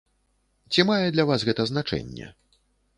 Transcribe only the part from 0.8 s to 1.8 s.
мае для вас гэта